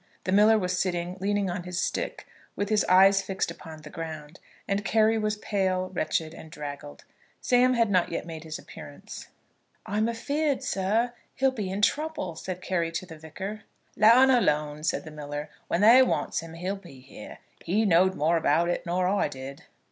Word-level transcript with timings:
The 0.23 0.31
miller 0.31 0.57
was 0.57 0.79
sitting, 0.79 1.15
leaning 1.19 1.47
on 1.47 1.61
his 1.61 1.77
stick, 1.79 2.25
with 2.55 2.69
his 2.69 2.83
eyes 2.85 3.21
fixed 3.21 3.51
upon 3.51 3.83
the 3.83 3.91
ground, 3.91 4.39
and 4.67 4.83
Carry 4.83 5.15
was 5.19 5.37
pale, 5.37 5.91
wretched, 5.93 6.33
and 6.33 6.49
draggled. 6.49 7.05
Sam 7.39 7.75
had 7.75 7.91
not 7.91 8.09
yet 8.09 8.25
made 8.25 8.43
his 8.43 8.57
appearance. 8.57 9.27
"I'm 9.85 10.09
afeard, 10.09 10.63
sir, 10.63 11.13
he'll 11.35 11.51
be 11.51 11.69
in 11.69 11.83
trouble," 11.83 12.35
said 12.35 12.63
Carry 12.63 12.91
to 12.91 13.05
the 13.05 13.19
Vicar. 13.19 13.61
"Let 13.95 14.15
'un 14.15 14.31
alone," 14.31 14.81
said 14.83 15.03
the 15.03 15.11
miller; 15.11 15.51
"when 15.67 15.81
they 15.81 16.01
wants 16.01 16.41
'im 16.41 16.55
he'll 16.55 16.77
be 16.77 16.99
here. 17.01 17.37
He 17.63 17.85
know'd 17.85 18.15
more 18.15 18.37
about 18.37 18.69
it 18.69 18.87
nor 18.87 19.05
I 19.07 19.27
did." 19.27 19.65